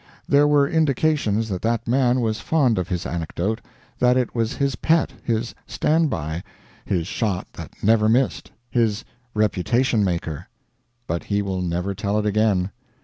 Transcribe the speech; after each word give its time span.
There 0.27 0.47
were 0.47 0.67
indications 0.67 1.47
that 1.49 1.61
that 1.61 1.87
man 1.87 2.21
was 2.21 2.39
fond 2.39 2.79
of 2.79 2.87
his 2.87 3.05
anecdote; 3.05 3.61
that 3.99 4.17
it 4.17 4.33
was 4.33 4.55
his 4.55 4.75
pet, 4.75 5.13
his 5.23 5.53
standby, 5.67 6.41
his 6.83 7.05
shot 7.05 7.45
that 7.53 7.69
never 7.83 8.09
missed, 8.09 8.49
his 8.71 9.05
reputation 9.35 10.03
maker. 10.03 10.47
But 11.05 11.25
he 11.25 11.43
will 11.43 11.61
never 11.61 11.93
tell 11.93 12.17
it 12.17 12.25
again. 12.25 12.71